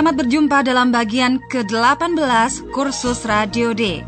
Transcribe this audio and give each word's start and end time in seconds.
Selamat 0.00 0.24
berjumpa 0.24 0.64
dalam 0.64 0.88
bagian 0.96 1.36
ke-18 1.52 2.72
kursus 2.72 3.20
Radio 3.28 3.76
D. 3.76 4.00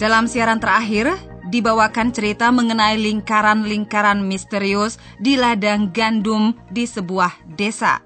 Dalam 0.00 0.24
siaran 0.24 0.56
terakhir, 0.56 1.12
dibawakan 1.52 2.08
cerita 2.08 2.48
mengenai 2.48 2.96
lingkaran-lingkaran 2.96 4.24
misterius 4.24 4.96
di 5.20 5.36
ladang 5.36 5.92
gandum 5.92 6.56
di 6.72 6.88
sebuah 6.88 7.36
desa. 7.52 8.00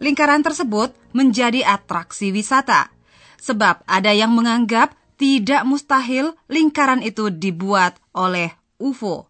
Lingkaran 0.00 0.40
tersebut 0.40 0.96
menjadi 1.12 1.68
atraksi 1.68 2.32
wisata, 2.32 2.96
sebab 3.36 3.84
ada 3.84 4.16
yang 4.16 4.32
menganggap 4.32 4.96
tidak 5.20 5.68
mustahil 5.68 6.32
lingkaran 6.48 7.04
itu 7.04 7.28
dibuat 7.28 8.00
oleh 8.16 8.56
UFO. 8.80 9.28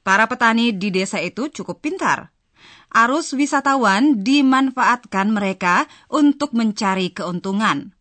Para 0.00 0.24
petani 0.24 0.72
di 0.72 0.88
desa 0.88 1.20
itu 1.20 1.52
cukup 1.52 1.84
pintar 1.84 2.32
arus 2.92 3.36
wisatawan 3.36 4.24
dimanfaatkan 4.24 5.32
mereka 5.32 5.88
untuk 6.08 6.56
mencari 6.56 7.12
keuntungan. 7.12 7.92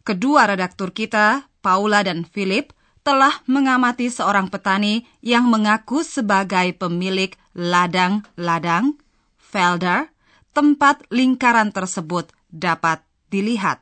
Kedua 0.00 0.48
redaktur 0.48 0.96
kita, 0.96 1.48
Paula 1.60 2.00
dan 2.00 2.24
Philip, 2.24 2.72
telah 3.00 3.40
mengamati 3.48 4.12
seorang 4.12 4.52
petani 4.52 5.08
yang 5.24 5.48
mengaku 5.48 6.04
sebagai 6.04 6.72
pemilik 6.76 7.32
ladang-ladang, 7.56 8.96
felder, 9.36 10.12
tempat 10.52 11.04
lingkaran 11.08 11.72
tersebut 11.72 12.32
dapat 12.50 13.04
dilihat. 13.32 13.80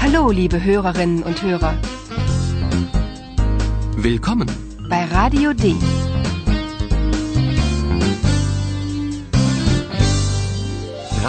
Hallo, 0.00 0.32
liebe 0.32 0.58
Hörerinnen 0.58 1.22
und 1.22 1.38
Hörer. 1.42 1.76
Willkommen 4.00 4.48
bei 4.88 5.04
Radio 5.12 5.52
D. 5.52 5.76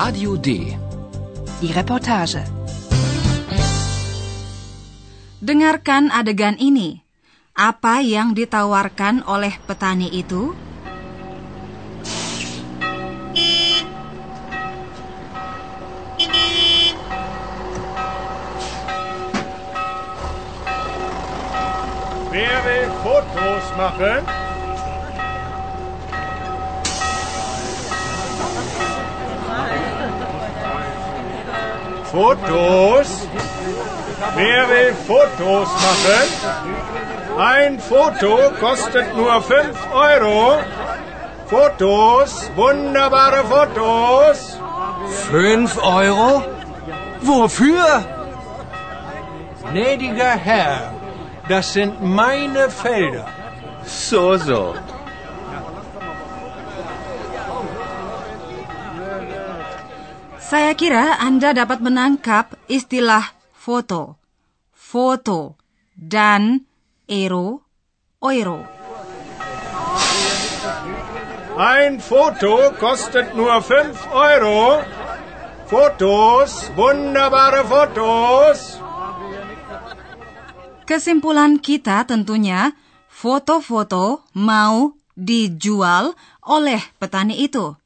Radio 0.02 0.34
D. 0.34 0.74
Die 1.62 1.70
Reportage. 1.78 2.42
Dengarkan 5.38 6.10
adegan 6.10 6.58
ini. 6.58 7.06
Apa 7.54 8.02
yang 8.02 8.34
ditawarkan 8.34 9.22
oleh 9.30 9.54
petani 9.70 10.10
itu? 10.10 10.58
Wer 22.34 22.58
will 22.66 22.90
Fotos 23.06 23.66
machen? 23.78 24.41
Fotos? 32.12 33.28
Wer 34.36 34.70
will 34.70 34.94
Fotos 35.08 35.70
machen? 35.86 36.28
Ein 37.38 37.80
Foto 37.80 38.52
kostet 38.60 39.16
nur 39.16 39.42
5 39.42 39.78
Euro. 39.94 40.60
Fotos, 41.48 42.52
wunderbare 42.56 43.44
Fotos. 43.46 44.60
Fünf 45.30 45.78
Euro? 45.78 46.44
Wofür? 47.22 48.04
Gnädiger 49.72 50.36
Herr, 50.48 50.92
das 51.48 51.74
sind 51.74 52.04
meine 52.04 52.70
Felder. 52.70 53.28
So, 53.86 54.36
so. 54.38 54.74
Saya 60.52 60.76
kira 60.76 61.16
Anda 61.16 61.56
dapat 61.56 61.80
menangkap 61.80 62.60
istilah 62.68 63.24
foto, 63.56 64.20
foto, 64.76 65.56
dan 65.96 66.68
ero, 67.08 67.64
euro. 68.20 68.68
Ein 71.56 72.04
Foto 72.04 72.76
kostet 72.76 73.32
nur 73.32 73.48
5 73.48 73.96
Euro. 74.12 74.84
Fotos, 75.72 76.68
wunderbare 76.76 77.64
Fotos. 77.64 78.76
Kesimpulan 80.84 81.64
kita 81.64 82.04
tentunya 82.04 82.76
foto-foto 83.08 84.28
mau 84.36 85.00
dijual 85.16 86.12
oleh 86.44 86.84
petani 87.00 87.40
itu. 87.40 87.81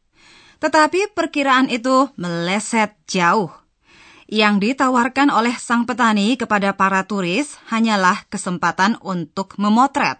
Tetapi 0.59 1.11
perkiraan 1.13 1.67
itu 1.69 2.09
meleset 2.15 2.95
jauh. 3.05 3.51
Yang 4.25 4.73
ditawarkan 4.73 5.29
oleh 5.29 5.53
sang 5.53 5.85
petani 5.85 6.33
kepada 6.33 6.73
para 6.73 7.05
turis 7.05 7.61
hanyalah 7.69 8.25
kesempatan 8.25 8.97
untuk 9.05 9.53
memotret. 9.61 10.17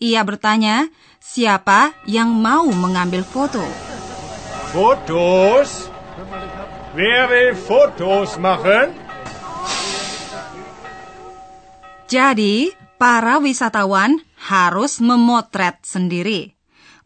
Ia 0.00 0.24
bertanya, 0.24 0.88
siapa 1.20 1.92
yang 2.08 2.32
mau 2.32 2.64
mengambil 2.72 3.24
foto? 3.24 3.64
Fotos? 4.72 5.92
Wer 6.96 7.28
will 7.28 7.52
Fotos 7.52 8.40
machen? 8.40 8.96
Jadi, 12.08 12.72
para 12.96 13.36
wisatawan 13.36 14.16
harus 14.48 15.04
memotret 15.04 15.84
sendiri. 15.84 16.55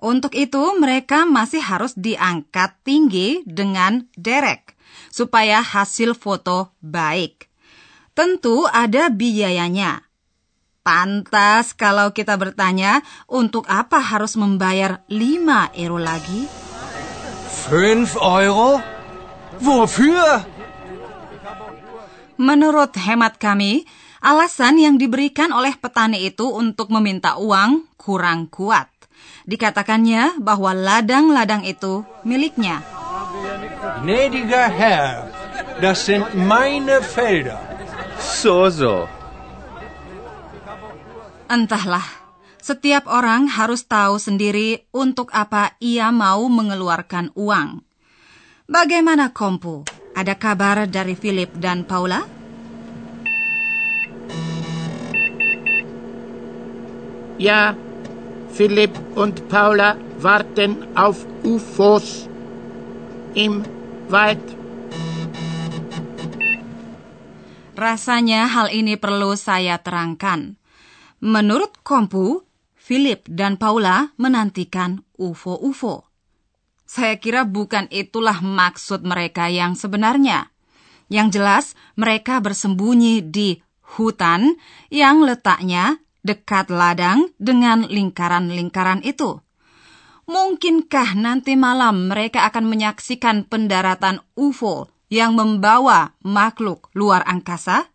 Untuk 0.00 0.33
itu, 0.33 0.61
mereka 0.81 1.28
masih 1.28 1.61
harus 1.61 1.93
diangkat 1.93 2.81
tinggi 2.84 3.44
dengan 3.44 4.09
derek 4.16 4.72
supaya 5.12 5.61
hasil 5.61 6.16
foto 6.16 6.72
baik. 6.81 7.53
Tentu 8.16 8.65
ada 8.69 9.12
biayanya. 9.12 10.09
Pantas 10.81 11.77
kalau 11.77 12.16
kita 12.16 12.41
bertanya, 12.41 13.05
untuk 13.28 13.69
apa 13.69 14.00
harus 14.00 14.34
membayar 14.41 15.05
5 15.12 15.77
euro 15.77 16.00
lagi? 16.00 16.49
Fünf 17.71 18.17
Euro? 18.17 18.81
Wofür? 19.61 20.43
Menurut 22.41 22.97
hemat 22.97 23.37
kami, 23.37 23.84
alasan 24.25 24.81
yang 24.81 24.97
diberikan 24.97 25.53
oleh 25.53 25.77
petani 25.77 26.25
itu 26.25 26.49
untuk 26.49 26.88
meminta 26.88 27.37
uang 27.37 27.84
kurang 28.00 28.49
kuat. 28.49 29.00
Dikatakannya 29.48 30.40
bahwa 30.40 30.76
ladang-ladang 30.76 31.64
itu 31.64 32.04
miliknya. 32.26 32.84
Gnädiger 34.04 34.68
Herr, 34.68 35.28
das 35.80 36.04
sind 36.04 36.24
meine 36.36 37.00
Felder. 37.00 37.60
So, 38.20 38.68
so. 38.68 39.08
Entahlah, 41.48 42.04
setiap 42.60 43.08
orang 43.08 43.48
harus 43.50 43.88
tahu 43.88 44.20
sendiri 44.20 44.86
untuk 44.92 45.32
apa 45.32 45.74
ia 45.80 46.12
mau 46.12 46.46
mengeluarkan 46.46 47.32
uang. 47.34 47.82
Bagaimana 48.70 49.34
Kompu? 49.34 49.82
Ada 50.14 50.38
kabar 50.38 50.86
dari 50.86 51.19
Philip 51.19 51.50
dan 51.58 51.82
Paula? 51.82 52.22
Ja, 57.40 57.72
Philipp 58.50 58.93
und 59.14 59.47
Paula 59.49 59.97
warten 60.19 60.85
auf 60.99 61.23
UFOs 61.47 62.29
im 63.35 63.62
Wald. 64.11 64.43
Rasanya 67.79 68.50
hal 68.50 68.69
ini 68.75 69.00
perlu 69.00 69.38
saya 69.38 69.81
terangkan. 69.81 70.61
Menurut 71.25 71.81
Kompu, 71.81 72.44
Philip 72.76 73.25
dan 73.25 73.56
Paula 73.56 74.12
menantikan 74.20 75.00
UFO-UFO. 75.17 76.05
Saya 76.85 77.17
kira 77.23 77.46
bukan 77.46 77.87
itulah 77.88 78.43
maksud 78.43 79.06
mereka 79.06 79.46
yang 79.46 79.79
sebenarnya. 79.79 80.50
Yang 81.06 81.29
jelas, 81.38 81.67
mereka 81.94 82.43
bersembunyi 82.43 83.23
di 83.25 83.62
hutan 83.96 84.58
yang 84.91 85.23
letaknya 85.23 86.03
dekat 86.20 86.69
ladang 86.69 87.32
dengan 87.40 87.84
lingkaran-lingkaran 87.87 89.05
itu. 89.05 89.40
Mungkinkah 90.31 91.19
nanti 91.19 91.58
malam 91.58 92.06
mereka 92.06 92.46
akan 92.46 92.70
menyaksikan 92.70 93.50
pendaratan 93.50 94.22
UFO 94.38 94.87
yang 95.11 95.34
membawa 95.34 96.14
makhluk 96.22 96.87
luar 96.94 97.26
angkasa? 97.26 97.90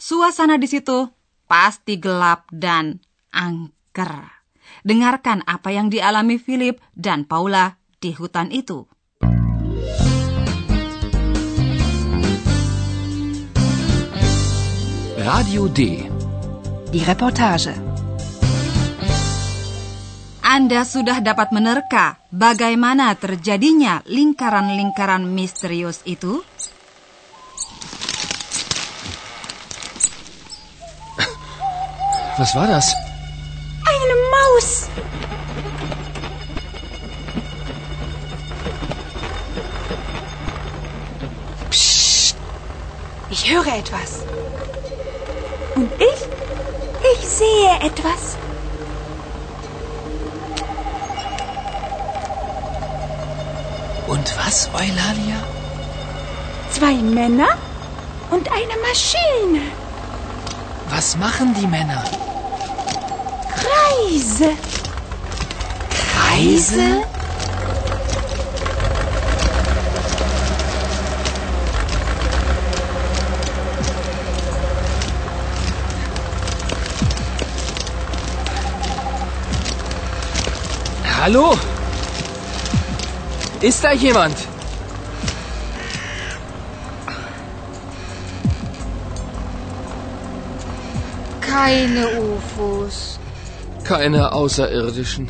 Suasana 0.00 0.56
di 0.56 0.64
situ 0.64 1.12
pasti 1.44 2.00
gelap 2.00 2.48
dan 2.48 3.04
angker. 3.28 4.40
Dengarkan 4.80 5.44
apa 5.44 5.68
yang 5.68 5.92
dialami 5.92 6.40
Philip 6.40 6.80
dan 6.96 7.28
Paula 7.28 7.76
di 8.00 8.16
hutan 8.16 8.48
itu. 8.48 8.88
Radio 15.20 15.68
D. 15.68 16.09
Die 16.90 17.06
Reportage. 17.06 17.70
Anda 20.42 20.82
sudah 20.82 21.22
dapat 21.22 21.54
menerka 21.54 22.18
bagaimana 22.34 23.14
terjadinya 23.14 24.02
lingkaran-lingkaran 24.10 25.22
misterius 25.22 26.02
itu? 26.02 26.42
Was 32.42 32.58
war 32.58 32.66
das? 32.66 32.90
Eine 33.86 34.16
Maus. 34.34 34.90
Psst. 41.70 42.34
Ich 43.30 43.46
höre 43.46 43.78
etwas. 43.78 44.26
Und 45.78 45.86
ich? 46.02 46.39
Ich 47.12 47.26
sehe 47.26 47.70
etwas. 47.80 48.36
Und 54.06 54.36
was, 54.38 54.68
Eulalia? 54.74 55.36
Zwei 56.70 56.94
Männer 56.94 57.48
und 58.30 58.50
eine 58.50 58.76
Maschine. 58.88 59.62
Was 60.88 61.16
machen 61.16 61.54
die 61.54 61.66
Männer? 61.66 62.04
Kreise. 63.54 64.50
Kreise? 66.12 67.09
Hallo? 81.22 81.52
Ist 83.60 83.84
da 83.84 83.92
jemand? 83.92 84.36
Keine 91.42 92.08
UFOs. 92.24 93.20
Keine 93.84 94.32
Außerirdischen. 94.32 95.28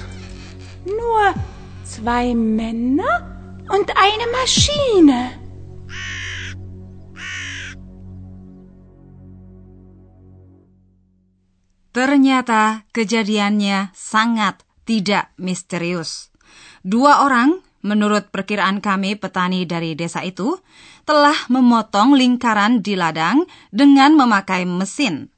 Nur 0.87 1.34
zwei 1.82 2.36
Männer 2.36 3.26
und 3.69 3.90
eine 4.06 4.26
Maschine. 4.38 5.32
Ternyata 11.93 12.82
kejadiannya 12.94 13.90
sangat 13.93 14.69
tidak 14.90 15.31
misterius. 15.38 16.34
Dua 16.82 17.22
orang, 17.22 17.62
menurut 17.87 18.34
perkiraan 18.34 18.82
kami 18.82 19.14
petani 19.14 19.62
dari 19.62 19.94
desa 19.94 20.26
itu, 20.26 20.58
telah 21.06 21.46
memotong 21.46 22.19
lingkaran 22.19 22.82
di 22.82 22.98
ladang 22.98 23.46
dengan 23.70 24.19
memakai 24.19 24.66
mesin. 24.66 25.31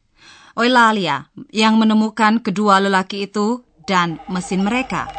Eulalia 0.57 1.29
yang 1.53 1.77
menemukan 1.77 2.41
kedua 2.41 2.81
lelaki 2.81 3.29
itu 3.29 3.61
dan 3.85 4.17
mesin 4.33 4.65
mereka. 4.65 5.13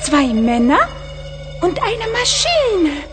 Zwei 0.00 0.32
Männer 0.32 0.88
und 1.60 1.76
eine 1.84 2.08
Maschine. 2.16 3.04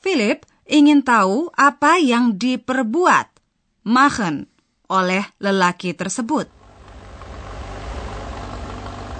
Philip 0.00 0.48
ingin 0.64 1.04
tahu 1.04 1.52
apa 1.56 2.00
yang 2.00 2.36
diperbuat, 2.36 3.32
machen, 3.88 4.48
oleh 4.88 5.24
lelaki 5.40 5.96
tersebut. 5.96 6.53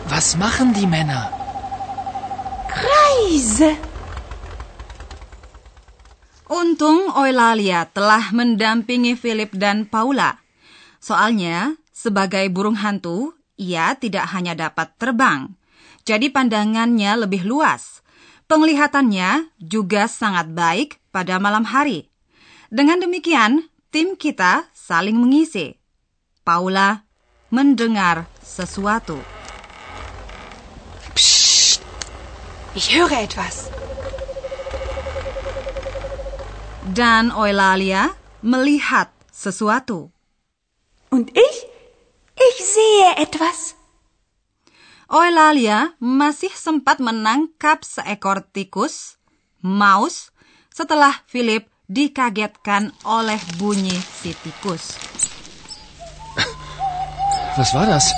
Was 0.09 0.37
machen 0.37 0.77
die 0.77 0.85
Männer? 0.85 1.33
Kreise. 2.69 3.73
Untung 6.45 7.09
Eulalia 7.17 7.89
telah 7.89 8.29
mendampingi 8.29 9.17
Philip 9.17 9.49
dan 9.56 9.89
Paula. 9.89 10.45
Soalnya, 11.01 11.81
sebagai 11.89 12.45
burung 12.53 12.77
hantu, 12.77 13.33
ia 13.56 13.97
tidak 13.97 14.29
hanya 14.37 14.53
dapat 14.53 14.93
terbang. 15.01 15.56
Jadi 16.05 16.29
pandangannya 16.29 17.25
lebih 17.25 17.49
luas. 17.49 18.05
Penglihatannya 18.45 19.57
juga 19.57 20.05
sangat 20.05 20.53
baik 20.53 21.00
pada 21.09 21.41
malam 21.41 21.65
hari. 21.65 22.12
Dengan 22.69 23.00
demikian, 23.00 23.73
tim 23.89 24.21
kita 24.21 24.69
saling 24.77 25.17
mengisi. 25.17 25.81
Paula 26.45 27.09
mendengar 27.49 28.29
sesuatu. 28.45 29.17
Psst. 31.15 31.81
Ich 32.75 32.91
höre 32.91 33.23
etwas. 33.23 33.71
Dan 36.91 37.31
Eulalia 37.31 38.11
melihat 38.43 39.15
sesuatu. 39.31 40.11
Und 41.09 41.31
ich? 41.31 41.56
Ich 42.35 42.56
sehe 42.67 43.23
etwas. 43.23 43.79
Eulalia 45.06 45.94
masih 46.03 46.50
sempat 46.50 46.99
menangkap 46.99 47.87
seekor 47.87 48.43
tikus, 48.50 49.23
maus, 49.62 50.35
setelah 50.75 51.15
Philip 51.31 51.71
dikagetkan 51.87 52.91
oleh 53.06 53.38
bunyi 53.55 53.94
si 53.94 54.35
tikus. 54.35 54.99
Was 57.55 57.71
war 57.71 57.87
das? 57.87 58.11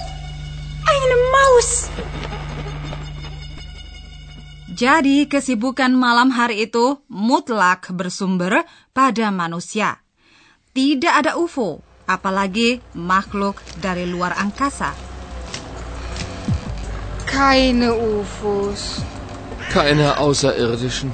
Eine 0.88 1.16
Maus. 1.28 1.92
Jadi 4.76 5.24
kesibukan 5.24 5.88
malam 5.88 6.28
hari 6.36 6.68
itu 6.68 7.00
mutlak 7.08 7.88
bersumber 7.96 8.60
pada 8.92 9.32
manusia. 9.32 10.04
Tidak 10.76 11.08
ada 11.08 11.40
UFO, 11.40 11.80
apalagi 12.04 12.84
makhluk 12.92 13.56
dari 13.80 14.04
luar 14.04 14.36
angkasa. 14.36 14.92
Keine 17.24 17.88
UFOs. 17.96 19.00
Keine 19.72 20.20
Außerirdischen. 20.20 21.08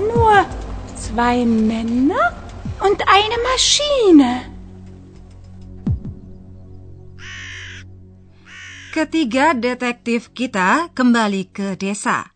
Nur 0.00 0.48
zwei 0.96 1.44
Männer 1.44 2.32
und 2.80 3.04
eine 3.04 3.36
Maschine. 3.52 4.48
Ketiga 8.96 9.52
detektif 9.52 10.32
kita 10.32 10.88
kembali 10.96 11.52
ke 11.52 11.76
desa. 11.76 12.31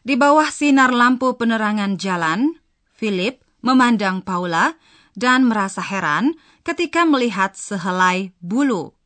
Di 0.00 0.16
bawah 0.16 0.48
sinar 0.48 0.96
lampu 0.96 1.36
penerangan 1.36 2.00
jalan, 2.00 2.56
Philip 2.96 3.44
memandang 3.60 4.24
Paula 4.24 4.80
dan 5.12 5.44
merasa 5.44 5.84
heran 5.84 6.40
ketika 6.64 7.04
melihat 7.04 7.52
sehelai 7.52 8.32
bulu, 8.40 8.96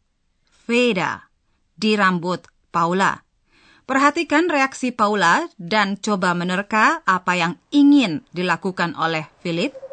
Veda, 0.70 1.26
di 1.74 1.98
rambut 1.98 2.46
Paula. 2.70 3.26
Perhatikan 3.84 4.48
reaksi 4.48 4.94
Paula 4.94 5.44
dan 5.60 6.00
coba 6.00 6.32
menerka 6.32 7.04
apa 7.04 7.36
yang 7.36 7.60
ingin 7.68 8.24
dilakukan 8.32 8.96
oleh 8.96 9.28
Philip. 9.44 9.83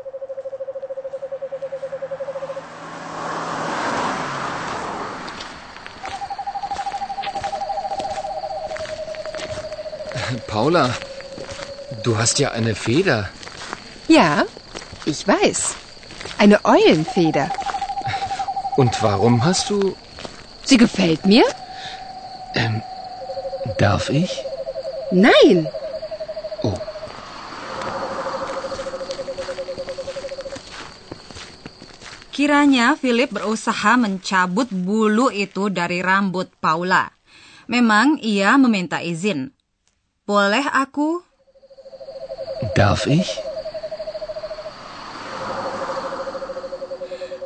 Paula, 10.51 10.91
du 12.03 12.17
hast 12.19 12.35
ja 12.39 12.51
eine 12.51 12.75
Feder. 12.75 13.29
Ja, 14.11 14.43
ich 15.05 15.25
weiß. 15.25 15.75
Eine 16.43 16.59
Eulenfeder. 16.65 17.47
Und 18.75 18.91
warum 19.01 19.45
hast 19.45 19.69
du... 19.69 19.95
Sie 20.67 20.75
gefällt 20.75 21.25
mir? 21.25 21.47
Ähm, 22.53 22.83
darf 23.77 24.09
ich? 24.09 24.43
Nein. 25.11 25.71
Oh. 26.63 26.75
Kiranya 32.35 32.99
Philip 32.99 33.31
berusaha 33.31 33.95
mencabut 33.95 34.67
bulu 34.67 35.31
itu 35.31 35.71
dari 35.71 36.03
rambut 36.03 36.51
Paula. 36.59 37.07
Memang 37.71 38.19
ia 38.19 38.59
meminta 38.59 38.99
izin. 38.99 39.55
Boleh 40.31 40.63
aku? 40.63 41.19
Darf 42.71 43.03
ich? 43.03 43.27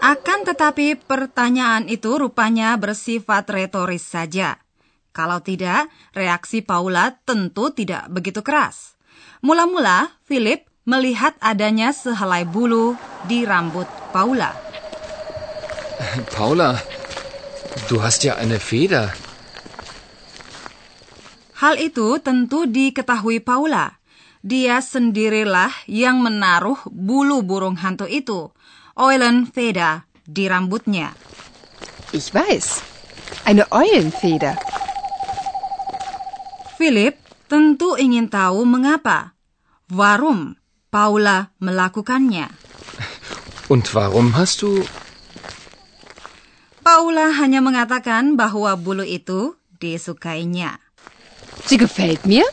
Akan 0.05 0.45
tetapi 0.45 0.93
pertanyaan 0.93 1.89
itu 1.89 2.13
rupanya 2.13 2.77
bersifat 2.77 3.49
retoris 3.49 4.05
saja. 4.05 4.61
Kalau 5.09 5.41
tidak, 5.41 5.89
reaksi 6.13 6.61
Paula 6.61 7.17
tentu 7.25 7.73
tidak 7.73 8.05
begitu 8.13 8.45
keras. 8.45 8.93
Mula-mula, 9.41 10.13
Philip 10.29 10.69
melihat 10.85 11.33
adanya 11.41 11.89
sehelai 11.89 12.45
bulu 12.45 12.93
di 13.25 13.49
rambut 13.49 13.89
Paula. 14.13 14.53
Paula, 16.37 16.77
du 17.89 17.97
hast 17.97 18.21
ja 18.21 18.37
eine 18.37 18.61
Feder. 18.61 19.24
Hal 21.55 21.79
itu 21.79 22.19
tentu 22.19 22.67
diketahui 22.67 23.39
Paula. 23.39 23.95
Dia 24.45 24.83
sendirilah 24.83 25.71
yang 25.87 26.19
menaruh 26.19 26.77
bulu 26.91 27.41
burung 27.41 27.79
hantu 27.79 28.05
itu, 28.05 28.51
Eulenfeder, 28.93 30.05
di 30.27 30.45
rambutnya. 30.51 31.15
Ich 32.13 32.29
weiß. 32.35 32.83
Eine 33.49 33.65
Eulenfeder. 33.73 34.59
Philip 36.77 37.17
tentu 37.49 37.97
ingin 37.97 38.29
tahu 38.29 38.67
mengapa. 38.67 39.33
Warum 39.89 40.59
Paula 40.93 41.55
melakukannya. 41.63 42.51
Und 43.73 43.89
warum 43.95 44.35
hast 44.37 44.61
du... 44.61 44.85
Paula 46.85 47.33
hanya 47.41 47.65
mengatakan 47.65 48.37
bahwa 48.37 48.77
bulu 48.77 49.01
itu 49.01 49.57
disukainya. 49.81 50.84
Sie 51.63 51.79
gefällt 51.79 52.27
mir? 52.27 52.43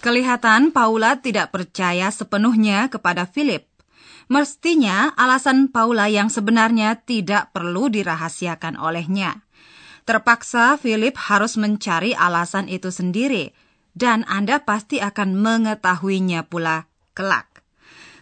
Kelihatan 0.00 0.70
Paula 0.70 1.18
tidak 1.18 1.52
percaya 1.52 2.08
sepenuhnya 2.14 2.88
kepada 2.88 3.26
Philip. 3.26 3.66
Mestinya 4.30 5.10
alasan 5.18 5.68
Paula 5.68 6.06
yang 6.06 6.30
sebenarnya 6.30 7.02
tidak 7.02 7.50
perlu 7.50 7.90
dirahasiakan 7.90 8.78
olehnya. 8.78 9.42
Terpaksa 10.06 10.78
Philip 10.78 11.18
harus 11.18 11.58
mencari 11.58 12.14
alasan 12.14 12.70
itu 12.70 12.88
sendiri, 12.94 13.50
dan 13.92 14.22
Anda 14.30 14.62
pasti 14.62 15.02
akan 15.02 15.34
mengetahuinya 15.34 16.46
pula 16.46 16.86
kelak. 17.12 17.49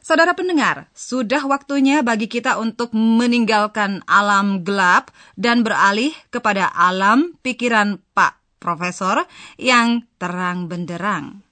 Saudara 0.09 0.33
pendengar, 0.33 0.89
sudah 0.97 1.45
waktunya 1.45 2.01
bagi 2.01 2.33
kita 2.33 2.57
untuk 2.57 2.97
meninggalkan 2.97 4.01
alam 4.09 4.65
gelap 4.65 5.13
dan 5.37 5.61
beralih 5.61 6.17
kepada 6.33 6.73
alam 6.73 7.37
pikiran 7.45 8.01
Pak 8.17 8.41
Profesor 8.57 9.29
yang 9.61 10.09
terang 10.17 10.65
benderang. 10.65 11.45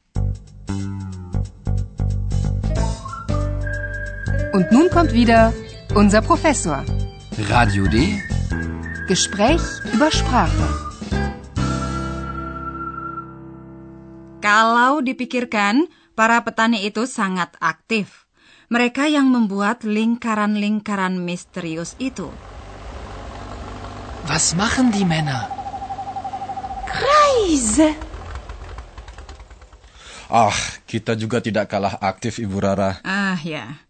Und 4.57 4.73
nun 4.73 4.89
kommt 4.89 5.13
wieder 5.13 5.53
unser 5.93 6.25
Professor. 6.25 6.81
Radio 7.53 7.85
D? 7.93 8.09
Gespräch 9.05 9.61
über 9.93 10.09
Sprache. 10.09 10.65
Kalau 14.41 15.05
dipikirkan, 15.05 15.93
para 16.17 16.41
petani 16.41 16.89
itu 16.89 17.05
sangat 17.05 17.53
aktif. 17.61 18.26
Mereka 18.67 19.07
yang 19.07 19.31
membuat 19.31 19.87
lingkaran-lingkaran 19.87 21.23
misterius 21.23 21.95
itu. 22.03 22.27
Was 24.27 24.59
machen 24.59 24.91
die 24.91 25.07
Männer? 25.07 25.47
Kreise. 26.91 27.95
Ah, 30.27 30.59
kita 30.91 31.15
juga 31.15 31.39
tidak 31.39 31.71
kalah 31.71 31.95
aktif, 32.03 32.43
Ibu 32.43 32.59
Rara. 32.59 32.99
Ah 33.07 33.39
ya, 33.39 33.87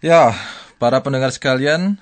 Ya, 0.00 0.32
para 0.80 1.04
pendengar 1.04 1.28
sekalian, 1.32 2.00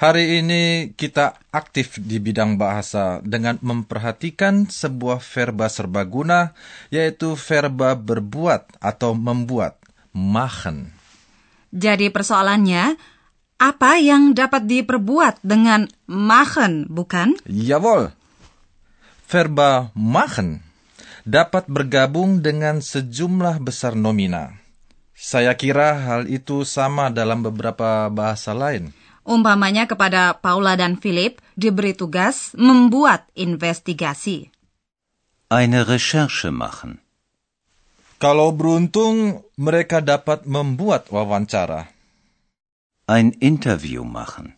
hari 0.00 0.40
ini 0.40 0.92
kita 0.96 1.36
aktif 1.52 2.00
di 2.00 2.16
bidang 2.16 2.56
bahasa 2.56 3.20
dengan 3.24 3.60
memperhatikan 3.60 4.68
sebuah 4.68 5.20
verba 5.20 5.68
serbaguna, 5.68 6.56
yaitu 6.88 7.36
verba 7.36 7.92
berbuat 7.92 8.80
atau 8.80 9.12
membuat, 9.12 9.76
machen. 10.16 11.01
Jadi 11.72 12.12
persoalannya, 12.12 13.00
apa 13.56 13.96
yang 13.96 14.36
dapat 14.36 14.68
diperbuat 14.68 15.40
dengan 15.40 15.88
machen, 16.04 16.86
bukan? 16.92 17.40
Jawohl. 17.48 18.12
Verba 19.24 19.88
machen 19.96 20.60
dapat 21.24 21.64
bergabung 21.70 22.42
dengan 22.42 22.82
sejumlah 22.82 23.62
besar 23.62 23.96
nomina. 23.96 24.58
Saya 25.16 25.54
kira 25.54 25.94
hal 26.02 26.26
itu 26.26 26.66
sama 26.66 27.08
dalam 27.08 27.46
beberapa 27.46 28.10
bahasa 28.10 28.52
lain. 28.52 28.90
Umpamanya 29.22 29.86
kepada 29.86 30.34
Paula 30.34 30.74
dan 30.74 30.98
Philip 30.98 31.38
diberi 31.54 31.94
tugas 31.94 32.50
membuat 32.58 33.30
investigasi. 33.38 34.50
Eine 35.46 35.86
Recherche 35.86 36.50
machen. 36.50 37.01
Kalau 38.22 38.54
beruntung, 38.54 39.42
mereka 39.58 39.98
dapat 39.98 40.46
membuat 40.46 41.10
wawancara. 41.10 41.90
Ein 43.10 43.34
Interview 43.42 44.06
machen. 44.06 44.54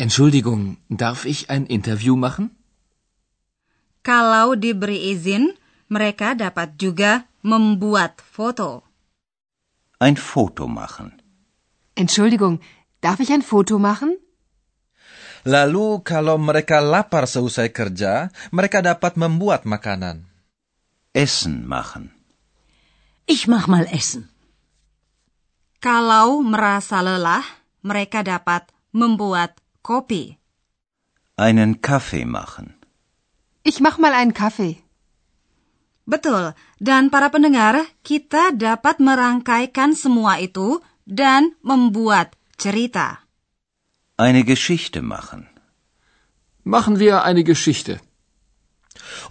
Entschuldigung, 0.00 0.80
darf 0.88 1.28
ich 1.28 1.52
ein 1.52 1.68
Interview 1.68 2.16
machen? 2.16 2.56
Kalau 4.00 4.56
diberi 4.56 5.12
izin, 5.12 5.52
mereka 5.92 6.32
dapat 6.32 6.80
juga 6.80 7.28
membuat 7.44 8.24
foto. 8.24 8.88
Ein 10.00 10.16
Foto 10.16 10.64
machen. 10.64 11.20
Entschuldigung, 11.92 12.64
darf 13.04 13.20
ich 13.20 13.36
ein 13.36 13.44
Foto 13.44 13.76
machen? 13.76 14.16
Lalu 15.44 16.00
kalau 16.00 16.40
mereka 16.40 16.80
lapar 16.80 17.28
seusai 17.28 17.68
kerja, 17.68 18.32
mereka 18.48 18.80
dapat 18.80 19.20
membuat 19.20 19.68
makanan. 19.68 20.24
Essen 21.12 21.68
machen. 21.68 22.13
Ich 23.24 23.48
mach 23.48 23.64
mal 23.72 23.88
Essen. 23.88 24.28
Kalau 25.80 26.44
merasa 26.44 27.00
lelah, 27.00 27.44
mereka 27.80 28.20
dapat 28.20 28.68
membuat 28.92 29.56
kopi. 29.80 30.36
Einen 31.40 31.80
Kaffee 31.80 32.28
machen. 32.28 32.76
Ich 33.64 33.80
mach 33.80 33.96
mal 33.96 34.12
einen 34.12 34.36
Kaffee. 34.36 34.84
Betul, 36.04 36.52
dan 36.84 37.08
para 37.08 37.32
pendengar, 37.32 37.80
kita 38.04 38.52
dapat 38.52 39.00
merangkaikan 39.00 39.96
semua 39.96 40.36
itu 40.36 40.84
dan 41.08 41.56
membuat 41.64 42.36
cerita. 42.60 43.24
Eine 44.20 44.44
Geschichte 44.44 45.00
machen. 45.00 45.48
Machen 46.60 47.00
wir 47.00 47.24
eine 47.24 47.40
Geschichte. 47.40 48.04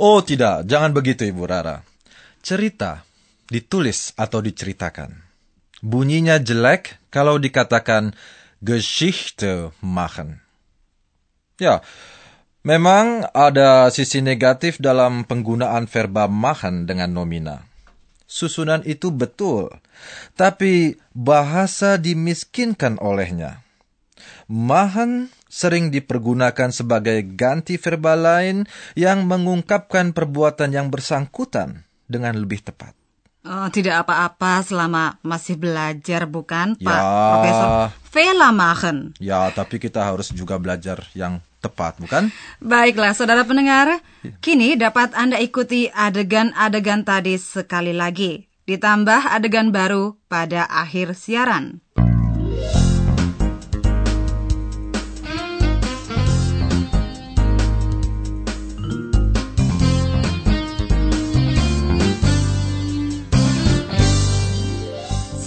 Oh 0.01 0.25
tidak, 0.25 0.65
jangan 0.65 0.97
begitu 0.97 1.29
Ibu 1.29 1.45
Rara. 1.45 1.85
Cerita 2.41 3.05
ditulis 3.53 4.17
atau 4.17 4.41
diceritakan. 4.41 5.13
Bunyinya 5.85 6.41
jelek 6.41 6.97
kalau 7.13 7.37
dikatakan 7.37 8.17
Geschichte 8.63 9.75
machen. 9.83 10.41
Ya, 11.61 11.85
memang 12.65 13.27
ada 13.35 13.91
sisi 13.93 14.23
negatif 14.23 14.81
dalam 14.81 15.27
penggunaan 15.27 15.85
verba 15.85 16.25
machen 16.25 16.89
dengan 16.89 17.13
nomina. 17.13 17.67
Susunan 18.23 18.81
itu 18.87 19.13
betul, 19.13 19.69
tapi 20.33 20.97
bahasa 21.13 22.01
dimiskinkan 22.01 22.97
olehnya. 22.97 23.61
Machen 24.47 25.29
sering 25.51 25.93
dipergunakan 25.93 26.73
sebagai 26.73 27.21
ganti 27.37 27.77
verba 27.77 28.17
lain 28.17 28.65
yang 28.97 29.29
mengungkapkan 29.29 30.15
perbuatan 30.15 30.73
yang 30.73 30.89
bersangkutan 30.89 31.85
dengan 32.09 32.39
lebih 32.41 32.65
tepat. 32.65 33.02
Oh, 33.43 33.67
tidak 33.67 34.07
apa-apa 34.07 34.63
selama 34.63 35.19
masih 35.19 35.59
belajar, 35.59 36.23
bukan, 36.23 36.79
Pak 36.79 36.79
Ya. 36.79 36.99
Profesor? 37.27 37.69
Vela 38.15 38.49
machen. 38.55 39.11
Ya, 39.19 39.51
tapi 39.51 39.83
kita 39.83 39.99
harus 39.99 40.31
juga 40.31 40.55
belajar 40.55 41.03
yang 41.11 41.43
tepat, 41.59 41.99
bukan? 41.99 42.31
Baiklah, 42.63 43.11
saudara 43.11 43.43
pendengar, 43.43 43.99
kini 44.39 44.79
dapat 44.79 45.11
Anda 45.11 45.43
ikuti 45.43 45.91
adegan-adegan 45.91 47.03
tadi 47.03 47.35
sekali 47.35 47.91
lagi, 47.91 48.47
ditambah 48.63 49.27
adegan 49.35 49.75
baru 49.75 50.15
pada 50.31 50.63
akhir 50.63 51.11
siaran. 51.11 51.83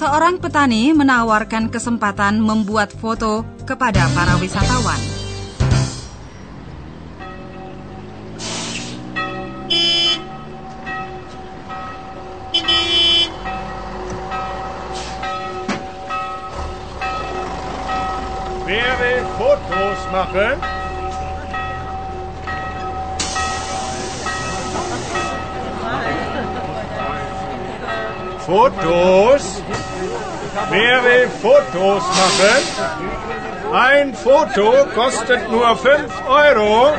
Seorang 0.06 0.38
petani 0.38 0.94
menawarkan 0.94 1.66
kesempatan 1.66 2.38
membuat 2.38 2.94
foto 2.94 3.42
kepada 3.66 4.06
para 4.14 4.38
wisatawan. 4.38 5.02
Fotos? 19.34 19.98
Fotos? 28.46 29.55
Wer 30.70 31.04
will 31.04 31.28
Fotos 31.42 32.02
machen? 32.02 32.62
Ein 33.72 34.14
Foto 34.14 34.86
kostet 34.94 35.50
nur 35.50 35.76
5 35.76 36.28
Euro. 36.28 36.94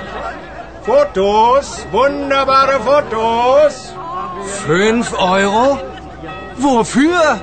Fotos, 0.84 1.86
wunderbare 1.92 2.80
Fotos. 2.80 3.94
Fünf 4.66 5.14
Euro? 5.14 5.80
Wofür? 6.58 7.40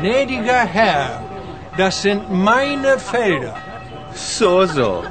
Gnädiger 0.00 0.64
Herr, 0.64 1.22
das 1.76 2.02
sind 2.02 2.30
meine 2.30 2.98
Felder. 2.98 3.54
So, 4.14 4.66
so. 4.66 5.04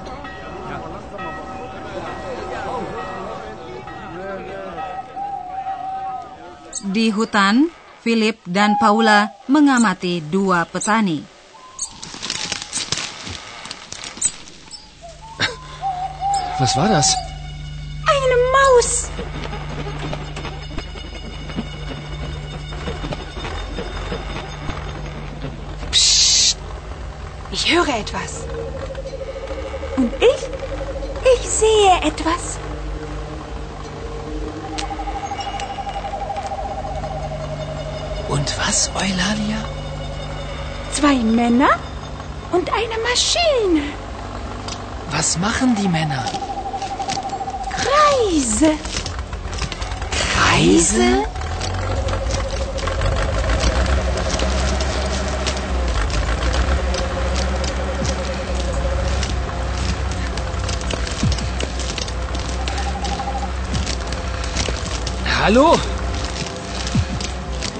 Di 6.83 7.13
hutan, 7.13 7.69
Philip 8.09 8.41
dan 8.41 8.73
Paula 8.81 9.29
mengamati 9.45 10.17
dua 10.17 10.65
petani. 10.65 11.21
Was 16.57 16.73
war 16.73 16.89
das? 16.89 17.13
Eine 18.09 18.37
Maus. 18.49 19.13
Psst. 25.93 26.57
Ich 27.53 27.69
höre 27.69 27.93
etwas. 27.93 28.49
Und 30.01 30.09
ich? 30.17 30.41
Ich 31.37 31.45
sehe 31.45 31.93
etwas. 32.01 32.57
Was, 38.69 38.91
Eulalia? 38.93 39.61
Zwei 40.91 41.15
Männer 41.15 41.73
und 42.51 42.69
eine 42.71 42.97
Maschine. 43.07 43.83
Was 45.09 45.37
machen 45.39 45.75
die 45.75 45.87
Männer? 45.87 46.23
Kreise. 47.81 48.71
Kreise? 50.33 51.09
Hallo? 65.41 65.79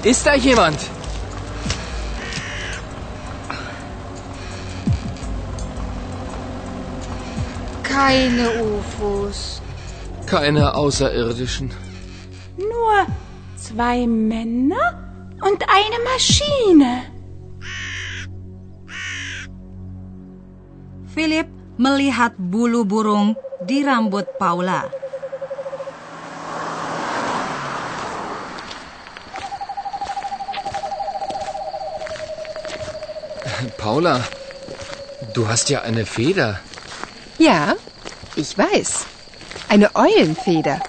Ist 0.02 0.24
da 0.24 0.34
jemand? 0.34 0.78
Keine 7.82 8.48
UFOs. 8.64 9.60
Keine 10.26 10.74
Außerirdischen. 10.74 11.70
Nur 12.56 13.06
zwei 13.56 14.06
Männer 14.06 14.86
und 15.42 15.60
eine 15.68 15.98
Maschine. 16.10 17.02
Philip 21.14 21.48
melihat 21.76 22.32
bulu 22.38 22.84
burung 22.86 23.36
di 23.68 23.84
rambut 23.84 24.38
Paula. 24.38 24.99
Paula, 33.76 34.20
du 35.32 35.48
hast 35.48 35.70
ja 35.70 35.82
eine 35.82 36.04
Feder. 36.04 36.60
Ja, 37.38 37.74
ich 38.36 38.56
weiß. 38.56 39.06
Eine 39.68 39.94
Eulenfeder. 39.94 40.80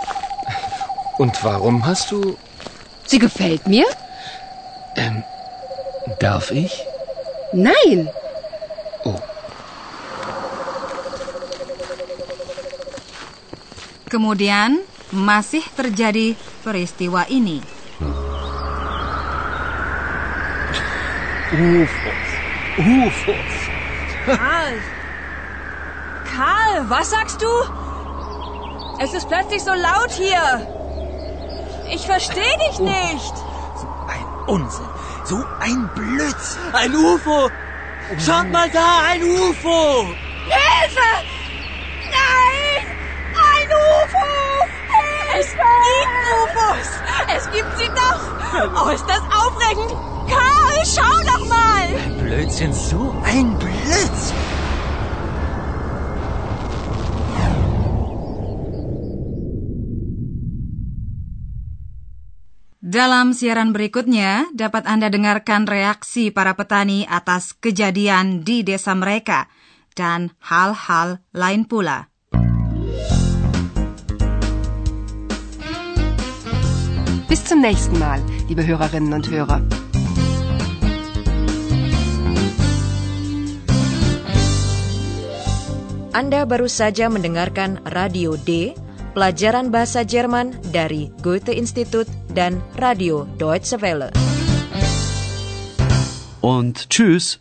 Und 1.17 1.43
warum 1.43 1.85
hast 1.85 2.11
du... 2.11 2.37
Sie 3.05 3.19
gefällt 3.19 3.67
mir? 3.67 3.85
Ähm, 4.95 5.23
darf 6.19 6.51
ich? 6.51 6.85
Nein. 7.51 8.09
Oh. 9.03 9.19
Kemudian 14.09 14.79
masih 15.11 15.63
terjadi 15.75 16.35
peristiwa 16.63 17.27
ini. 17.27 17.63
UFOs. 21.51 22.30
UFOs. 22.77 23.69
Karl! 24.25 24.81
Karl, 26.23 26.89
was 26.89 27.09
sagst 27.09 27.41
du? 27.41 27.47
Es 28.99 29.13
ist 29.13 29.27
plötzlich 29.27 29.63
so 29.63 29.73
laut 29.73 30.11
hier. 30.11 30.67
Ich 31.89 32.05
verstehe 32.05 32.57
dich 32.69 32.79
nicht. 32.79 33.35
So 33.75 33.87
ein 34.07 34.25
Unsinn. 34.47 34.89
So 35.25 35.43
ein 35.59 35.89
Blödsinn. 35.95 36.73
Ein 36.73 36.95
UFO. 36.95 37.49
Schaut 38.17 38.49
mal 38.51 38.69
da, 38.69 39.01
ein 39.09 39.21
UFO. 39.23 40.05
Hilfe! 40.45 41.09
Nein! 42.09 42.87
Ein 43.35 43.67
UFO! 43.67 44.31
Es 45.39 45.51
gibt 45.51 45.65
UFOs. 46.43 46.89
Es 47.35 47.51
gibt 47.51 47.77
sie 47.77 47.89
doch. 47.89 48.85
Oh, 48.85 48.89
ist 48.89 49.05
das 49.07 49.21
aufregend. 49.21 50.10
Karl, 50.31 50.77
schau 50.87 51.17
doch 51.27 51.43
mal. 51.51 51.87
Ein 51.91 52.15
Blödsinn, 52.23 52.71
so 52.71 53.11
ein 53.27 53.51
Blödsinn. 53.59 54.39
Dalam 62.91 63.31
siaran 63.31 63.71
berikutnya 63.71 64.51
dapat 64.51 64.83
Anda 64.83 65.07
dengarkan 65.07 65.63
reaksi 65.63 66.27
para 66.27 66.59
petani 66.59 67.07
atas 67.07 67.55
kejadian 67.55 68.43
di 68.43 68.67
desa 68.67 68.91
mereka 68.91 69.47
dan 69.95 70.35
hal-hal 70.43 71.23
lain 71.31 71.63
pula. 71.63 72.11
Bis 77.31 77.47
zum 77.47 77.63
nächsten 77.63 77.95
Mal, 77.95 78.19
liebe 78.51 78.67
Hörerinnen 78.67 79.15
und 79.15 79.31
Hörer. 79.31 79.63
Anda 86.11 86.43
baru 86.43 86.67
saja 86.67 87.07
mendengarkan 87.07 87.79
Radio 87.87 88.35
D, 88.35 88.75
pelajaran 89.15 89.71
bahasa 89.71 90.03
Jerman 90.03 90.51
dari 90.67 91.07
Goethe 91.23 91.55
Institut 91.55 92.03
dan 92.35 92.59
Radio 92.75 93.23
Deutsche 93.39 93.79
Welle. 93.79 94.11
Und 96.43 96.91
tschüss. 96.91 97.39